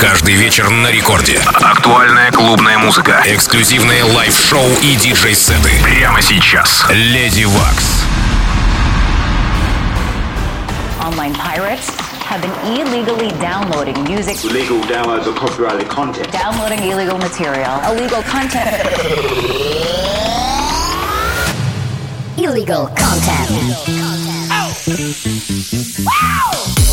[0.00, 1.38] Каждый вечер на рекорде.
[1.60, 3.22] Актуальная клубная музыка.
[3.26, 5.72] Эксклюзивные лайв-шоу и диджей-сеты.
[5.82, 6.86] Прямо сейчас.
[6.88, 8.04] Леди Вакс.
[11.04, 11.90] Online pirates
[12.26, 14.42] have been illegally downloading music.
[14.42, 16.32] Illegal downloads of copyrighted content.
[16.32, 17.78] Downloading illegal material.
[17.92, 18.70] Illegal content.
[22.38, 23.50] illegal content.
[23.50, 23.76] Illegal content.
[24.50, 24.72] Oh.
[26.06, 26.89] Wow!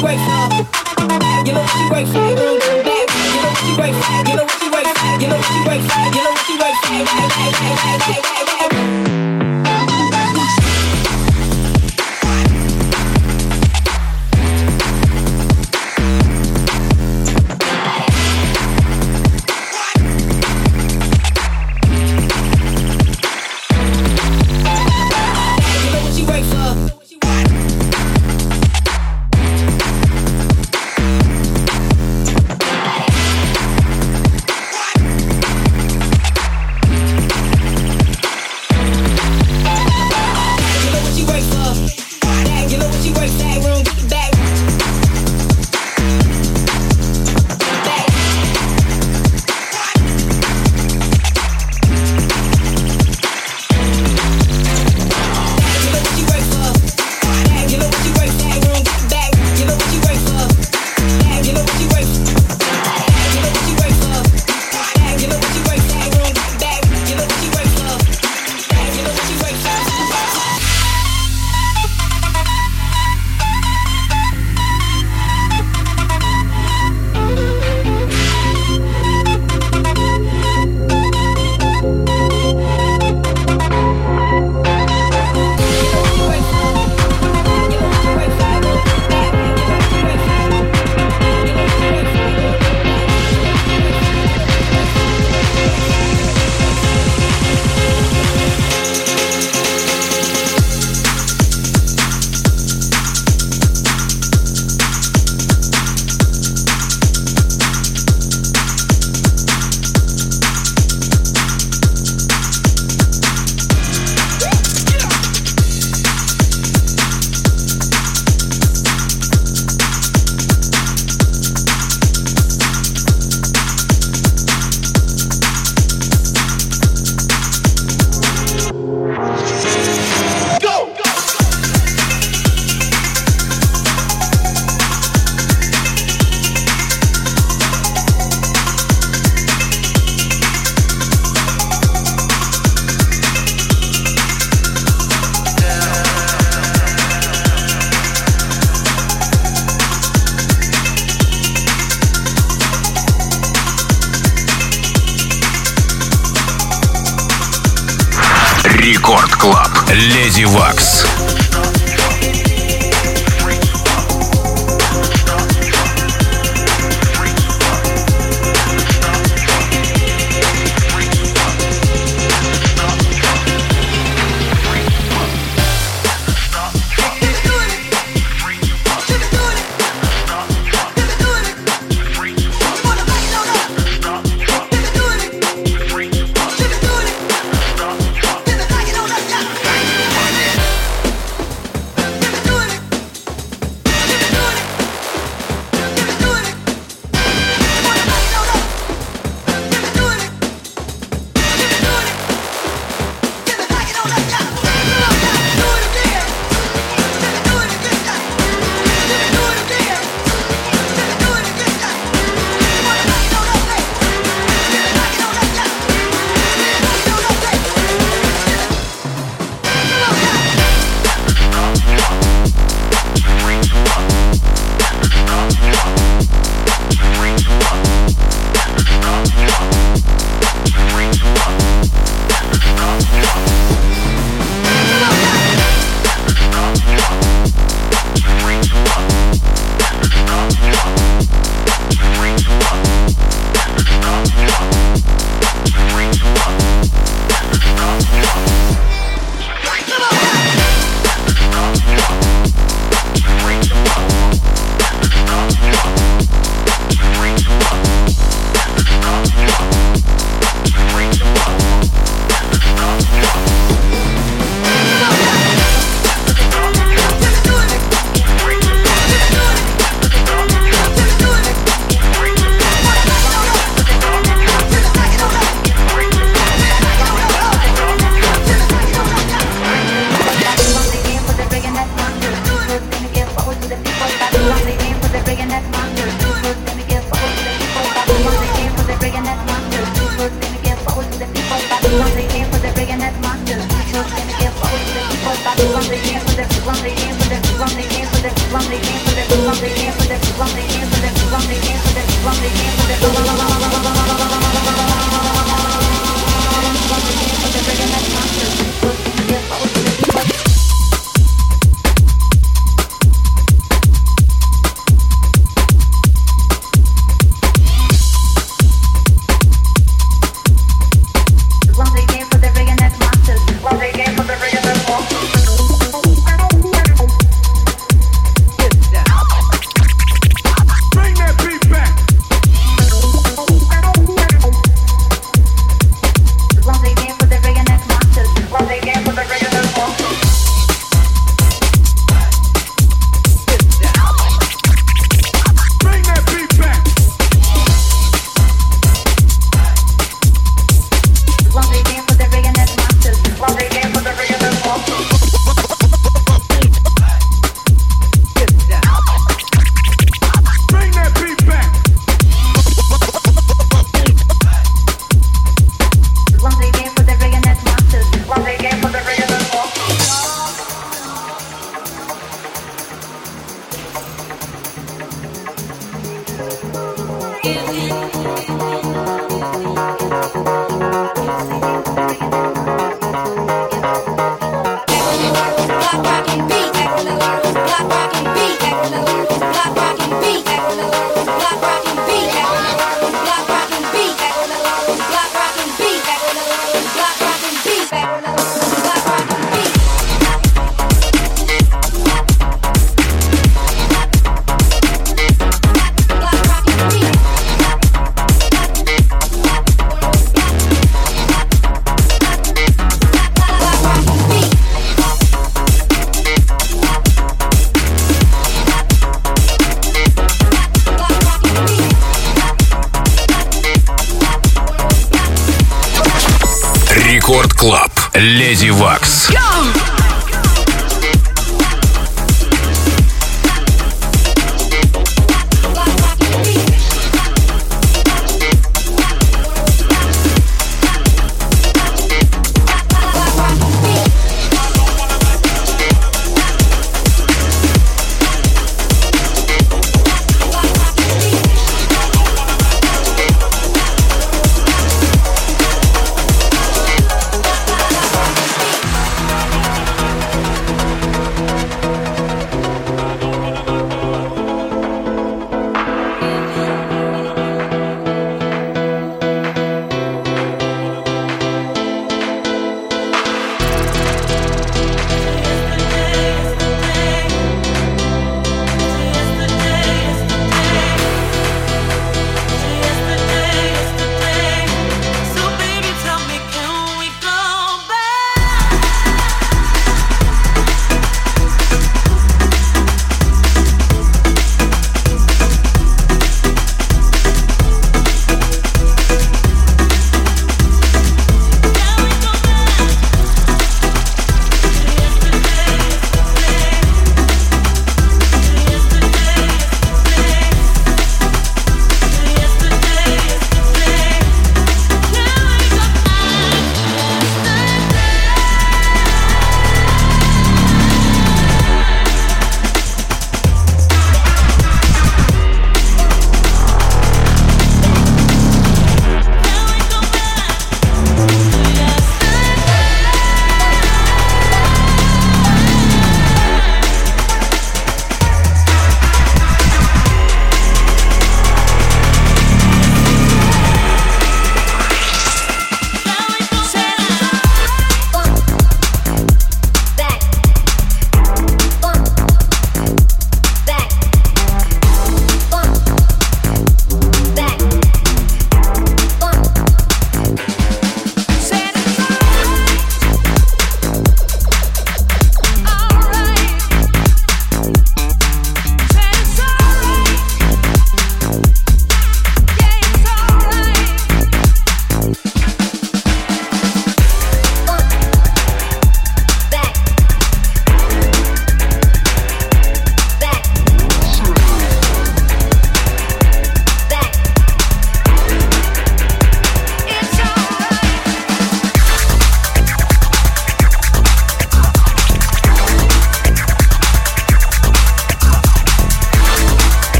[0.00, 0.29] Freeway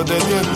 [0.00, 0.46] what they did.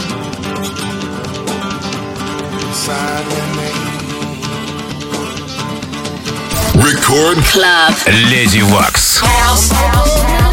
[6.82, 7.94] Record Club
[8.30, 9.20] Lady Waks.
[9.20, 9.70] House.
[9.70, 10.43] House.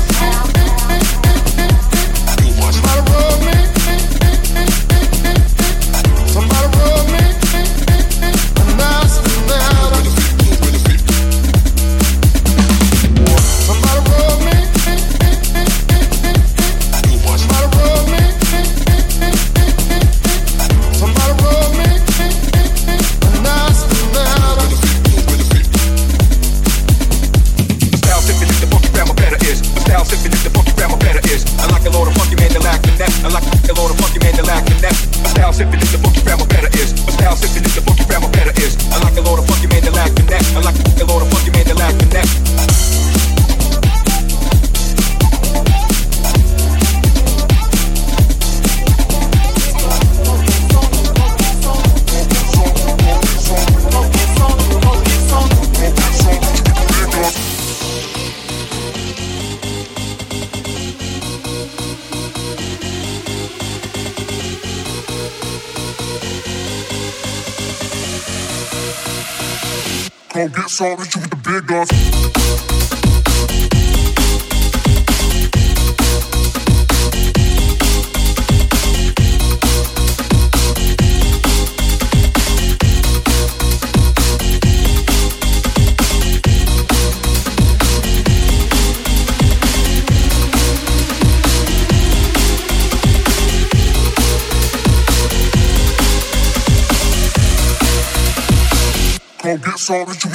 [99.92, 100.31] All the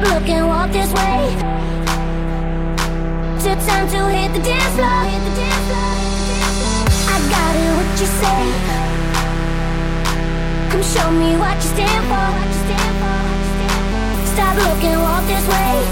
[0.00, 1.36] Stop looking, walk this way.
[3.44, 5.04] Took time to hit the dance floor.
[7.04, 8.42] I got it, what you say.
[10.70, 12.32] Come show me what you stand for.
[14.32, 15.84] Stop looking, walk this way.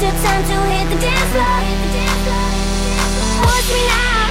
[0.00, 1.60] Took time to hit the dance floor.
[3.46, 4.26] Watch me now,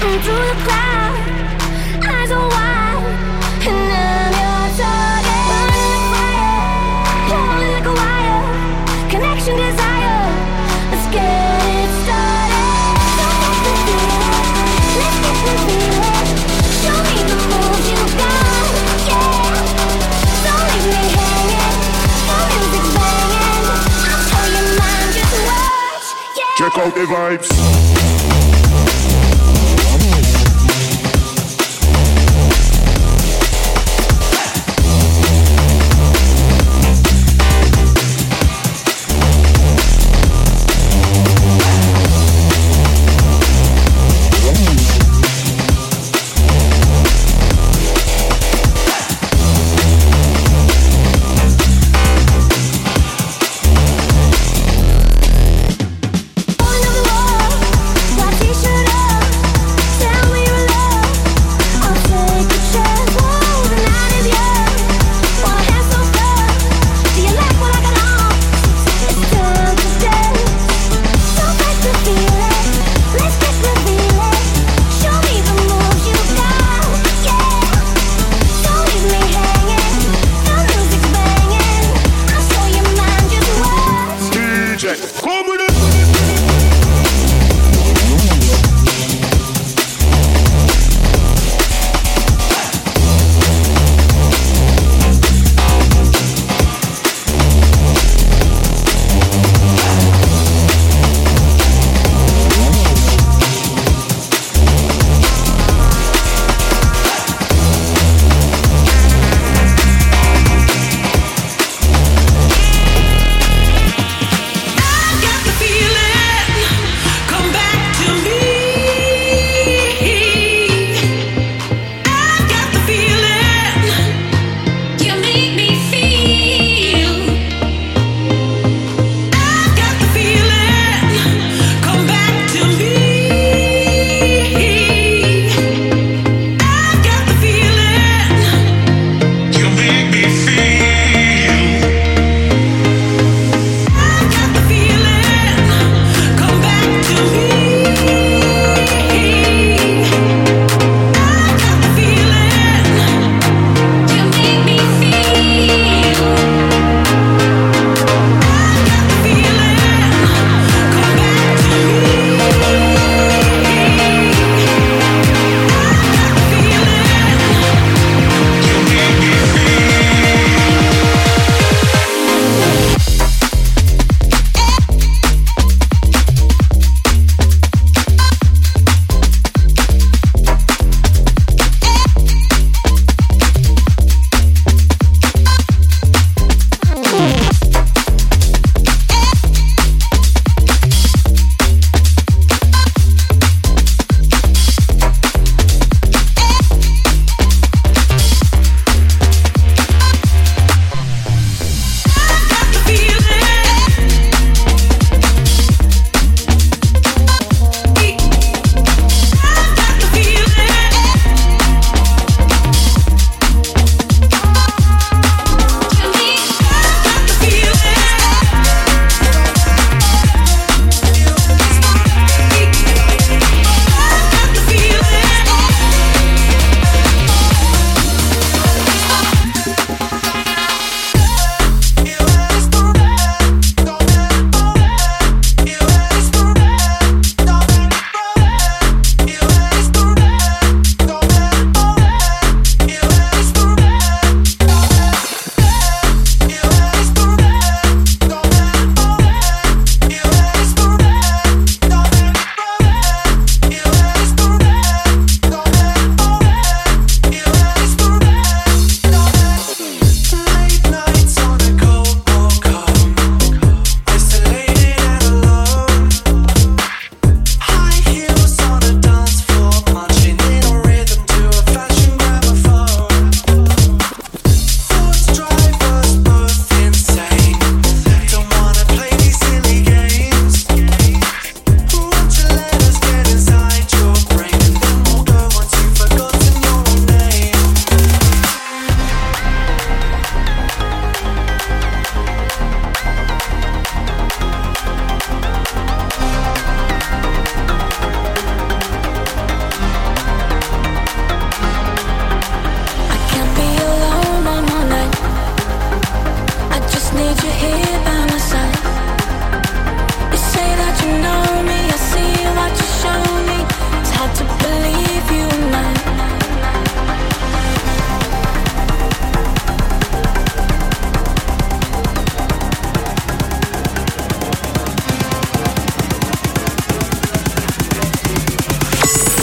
[0.00, 1.16] through the crowd.
[2.04, 2.79] Eyes wide,
[26.70, 27.89] Check out the vibes.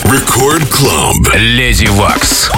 [0.07, 1.35] Рекорд Клаб.
[1.35, 2.51] Леди Вакс.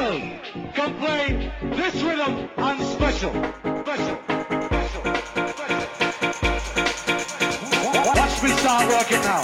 [0.00, 0.22] World
[0.74, 3.30] can play this rhythm and special.
[3.82, 4.18] Special.
[4.64, 5.02] Special.
[5.50, 5.84] Special.
[8.06, 9.43] Watch me start working now.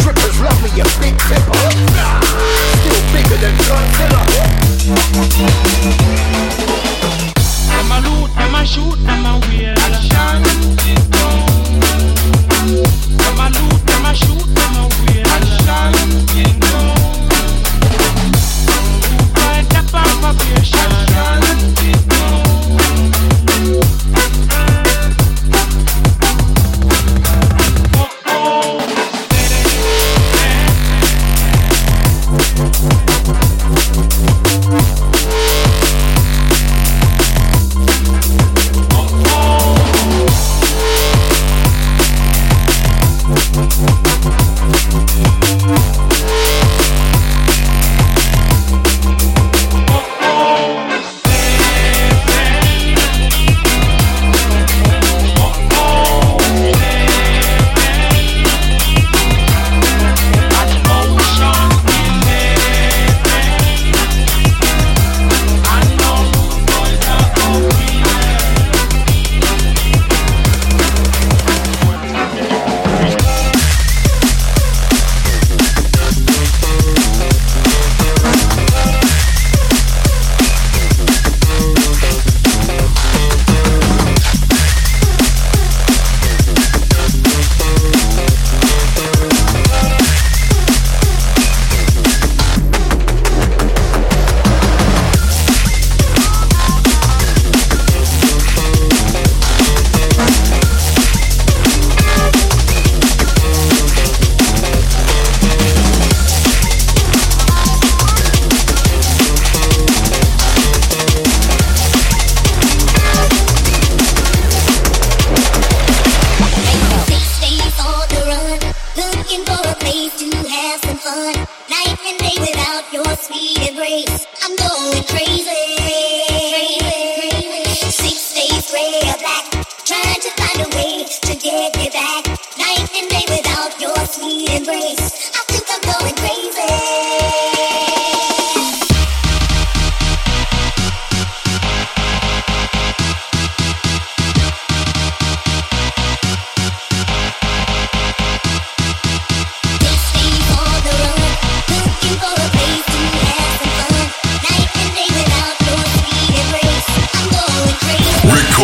[0.00, 1.52] Strippers love me, a big pepper
[2.80, 4.22] Still bigger than Godzilla.
[7.76, 9.34] I'm a loot, I'm a shoot, I'm a
[9.78, 10.42] action
[13.26, 15.58] I'm a loot, I'm a shoot, I'm a wheel action
[19.90, 20.18] fun.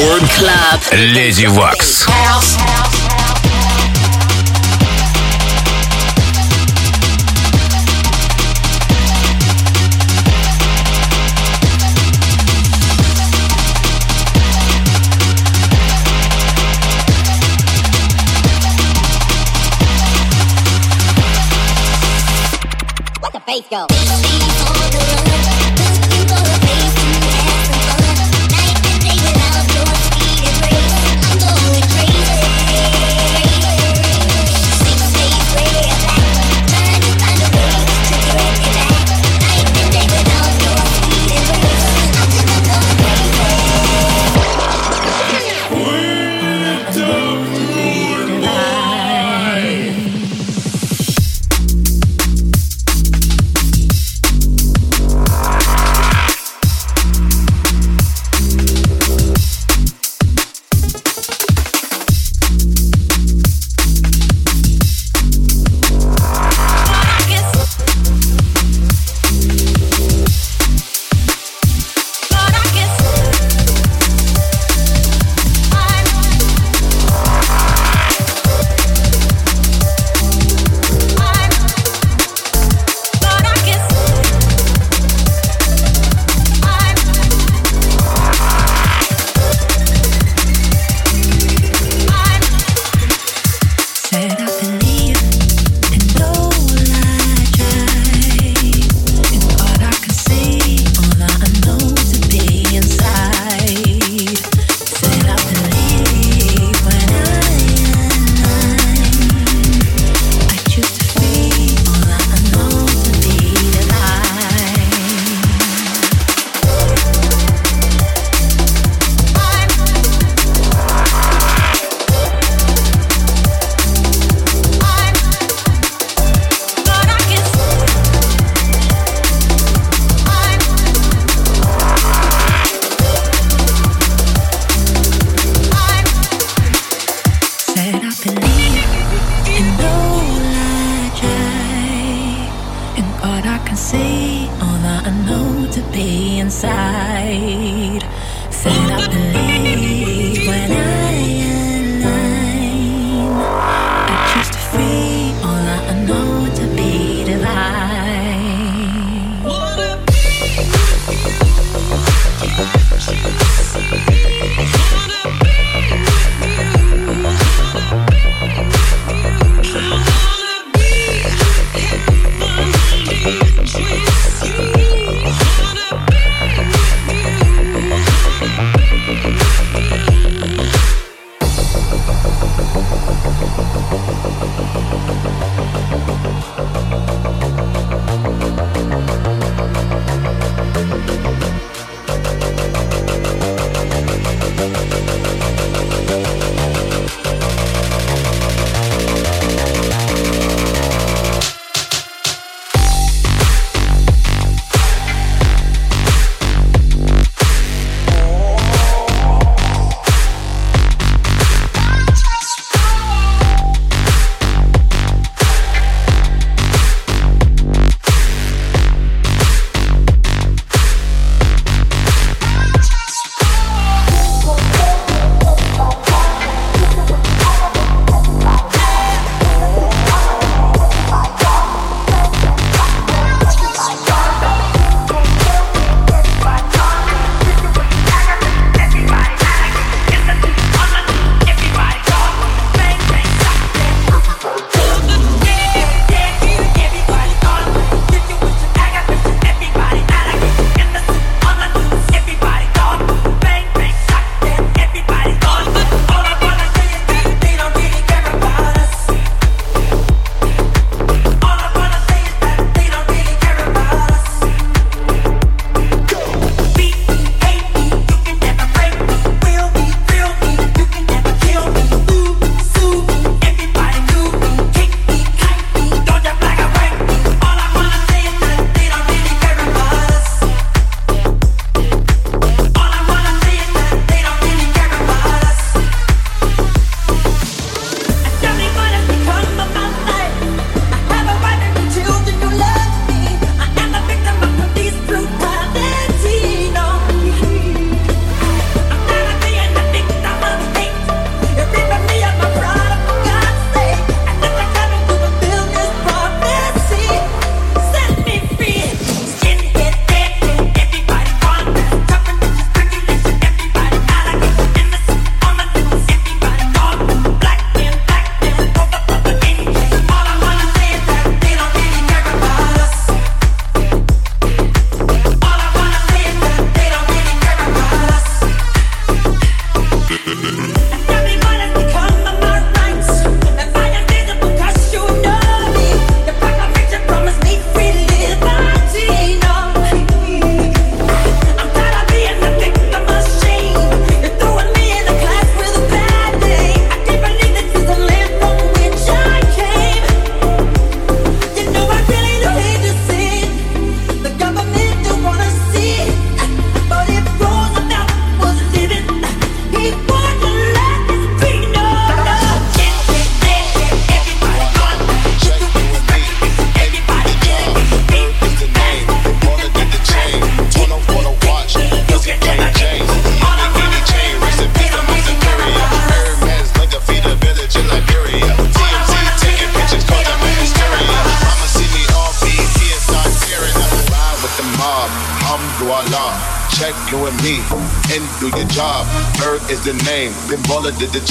[0.04, 0.82] Рекорд Club.
[0.92, 2.06] Леди Вакс.
[23.22, 24.03] Let the bass go.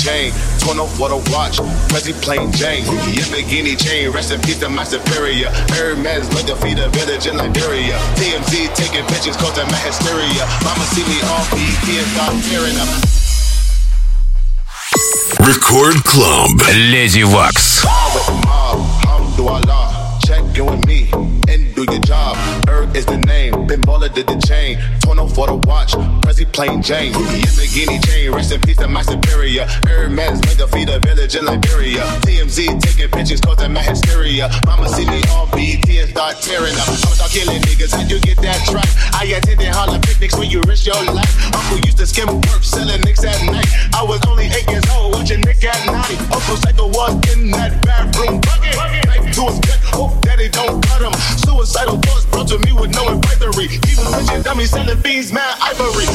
[0.03, 0.35] chain.
[0.59, 1.63] Torn up what a watch.
[1.87, 2.83] Prezi plain Jane.
[3.07, 4.11] Yeah, beginning chain.
[4.11, 5.49] Rest in peace to my superior.
[5.71, 7.95] Hermes like the feet of better than Liberia.
[8.19, 10.43] TMZ taking pictures causing my hysteria.
[10.67, 12.91] Mama see me off BT and start tearing up.
[15.47, 16.51] Record Club.
[16.91, 17.83] Lazy Wax.
[20.25, 21.09] Check you with me
[21.49, 22.37] and do your job.
[22.69, 23.67] Erg is the name.
[23.67, 24.77] Been did the chain.
[25.01, 25.95] Torn off for the watch.
[26.53, 27.13] Plain Jane.
[27.13, 28.31] Your bikini chain.
[28.31, 29.65] Rest in peace to my superior.
[29.89, 32.05] Hermes make a feed a village in Liberia.
[32.21, 34.49] TMZ taking pictures causing my hysteria.
[34.67, 36.87] Mama see me on BT and start tearing up.
[36.87, 37.91] I'ma start killing niggas.
[37.91, 38.85] How you get that track?
[39.17, 41.33] I attended Harlem picnics when you risk your life.
[41.55, 43.65] Uncle used to skim work selling nicks at night.
[43.97, 46.21] I was only eight years old watching Nick at night.
[46.29, 48.77] Uncle Psycho was in that bathroom bucket.
[49.09, 49.81] Knife to his gut.
[49.89, 51.13] Hope daddy don't cut him.
[51.41, 53.73] Suicidal thoughts brought to me with no advisory.
[53.89, 56.05] Even bitches dummy selling beans, mad ivory.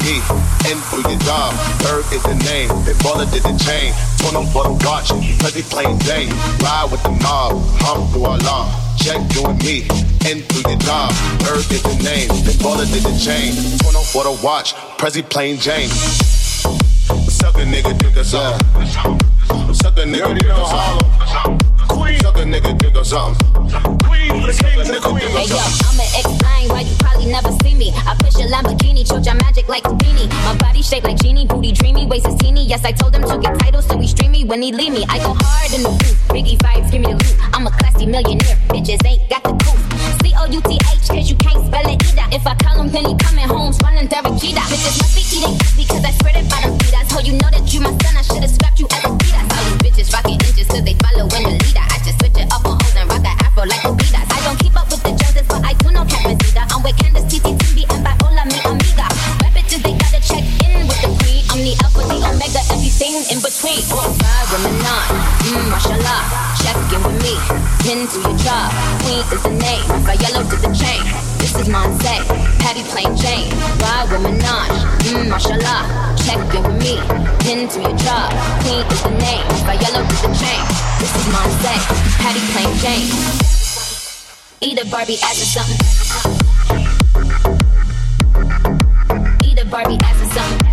[0.00, 1.54] Check you and me and do your job.
[1.92, 2.68] Earth is the name.
[2.84, 3.92] Big baller did the chain.
[4.18, 5.10] Torn up for the watch.
[5.38, 6.30] Prezi plain Jane.
[6.60, 8.72] Ride with the mob, um through Allah.
[8.96, 9.88] Check you and me
[10.26, 11.10] and through your job.
[11.48, 12.28] Earth is the name.
[12.44, 13.52] Big baller did the chain.
[13.78, 14.74] Torn up for the watch.
[14.96, 15.88] Prezi plain Jane.
[17.28, 18.58] Suck a nigga, drink a song.
[19.74, 21.00] Suck a nigga, drink a song.
[22.20, 22.96] Suck a nigga, drink
[23.74, 24.00] a song.
[24.10, 27.92] Hey yo, I'ma explain why you probably never see me.
[27.94, 30.26] I push a Lamborghini, choke your magic like Houdini.
[30.44, 32.66] My body shaped like genie, booty dreamy, waist is teeny.
[32.66, 35.04] Yes, I told him to get titles, so he stream me when he leave me.
[35.08, 37.36] I go hard in the booth, Biggie vibes, give me the loot.
[37.54, 39.78] I'm a classy millionaire, bitches ain't got the couth.
[40.22, 42.26] C O U T H, cause you can't spell it either.
[42.34, 44.60] If I call him, then he coming home, swallowing Derek Jeter.
[44.66, 46.94] Bitches must be eating because I spread it by the feet.
[46.94, 49.34] I told you know that you my son, I should've scrapped you as a beat.
[49.34, 51.86] I saw you bitches rocking inches cause they following the leader.
[51.86, 52.19] I just
[53.60, 54.14] that like a beat.
[54.16, 56.64] I don't keep up with the Joneses, but I do know Catherine Zeta.
[56.72, 59.06] I'm Candace, TT, TV, and Viola, mi amiga.
[59.44, 61.44] Rap bitches, they gotta check in with the queen.
[61.52, 63.84] I'm the alpha, the omega, everything in between.
[64.50, 65.06] Women on,
[65.44, 66.20] mmm, mashallah.
[66.64, 67.34] Check in with me,
[67.84, 68.72] pin to your job.
[69.04, 71.02] Queen is the name, by yellow to the chain.
[71.36, 72.16] This is Monse,
[72.64, 73.52] Patty plain Jane.
[73.78, 74.72] Ride with Minaj,
[75.04, 75.84] mmm, mashallah.
[76.16, 76.96] Check in with me,
[77.44, 78.32] pin to your job.
[78.64, 80.60] Queen is the name, by yellow to the chain.
[80.98, 83.08] This is Monse, Patty plain Jane.
[84.60, 85.80] Eat a Barbie ass or something.
[89.44, 90.70] Eat a Barbie ass or something.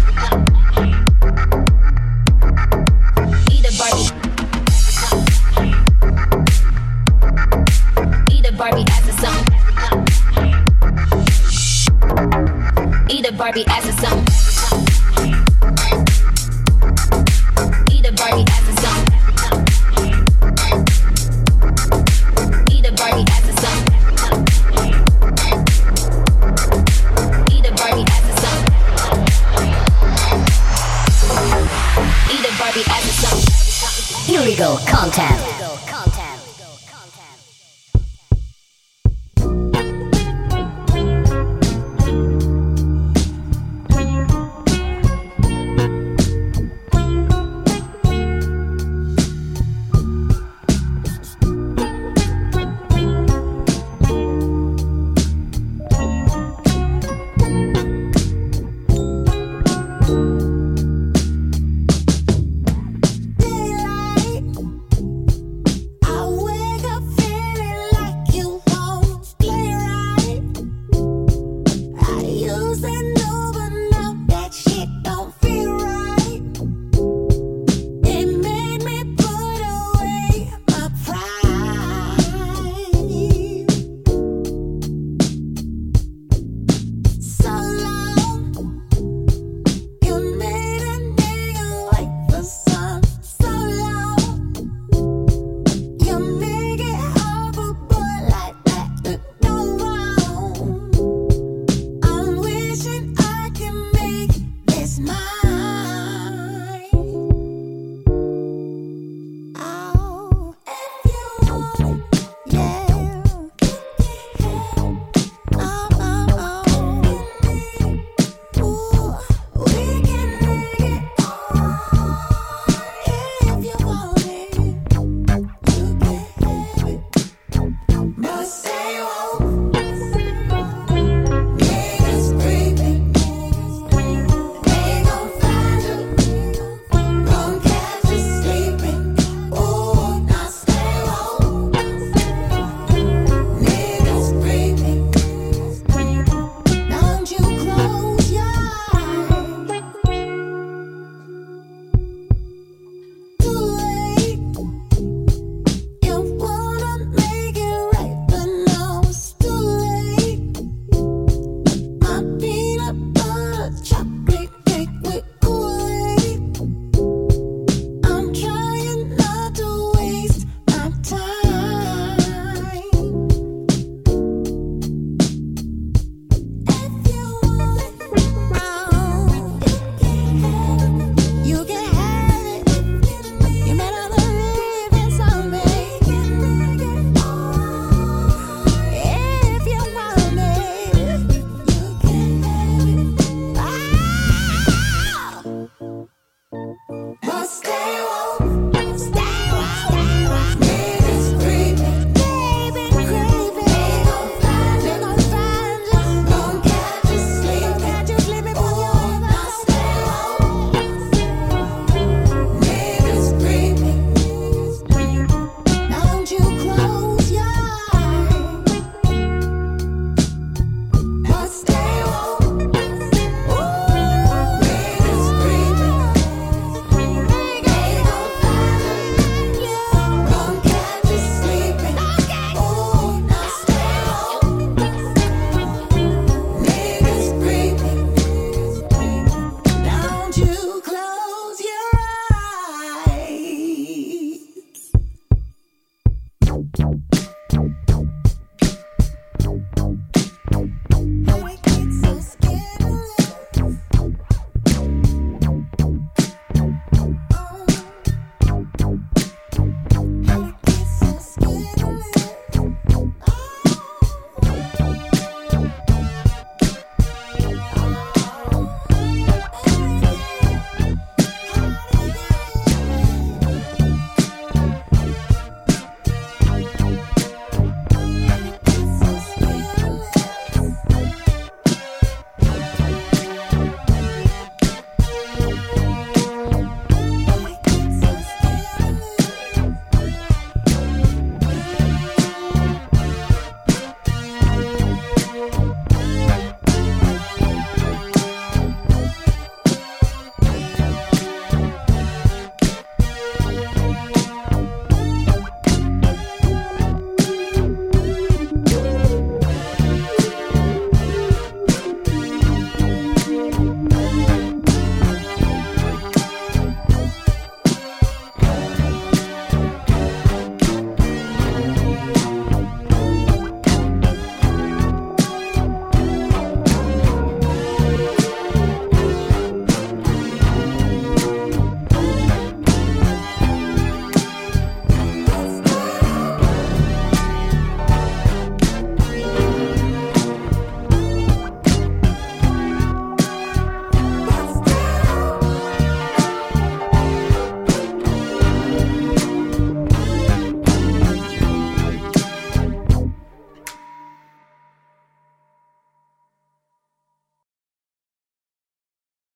[13.38, 14.47] Barbie ass or something.